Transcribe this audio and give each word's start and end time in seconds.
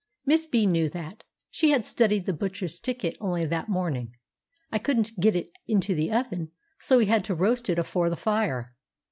(Miss 0.25 0.47
B. 0.47 0.65
knew 0.65 0.89
that; 0.89 1.23
she 1.51 1.69
had 1.69 1.85
studied 1.85 2.25
the 2.25 2.33
butcher's 2.33 2.79
ticket 2.79 3.15
only 3.21 3.45
that 3.45 3.69
morning.) 3.69 4.15
"I 4.71 4.79
couldn't 4.79 5.19
get 5.19 5.35
it 5.35 5.51
into 5.67 5.93
the 5.93 6.11
oven, 6.11 6.49
so 6.79 6.97
we 6.97 7.05
had 7.05 7.23
to 7.25 7.35
roast 7.35 7.69
it 7.69 7.77
afore 7.77 8.09
the 8.09 8.15
fire. 8.15 8.73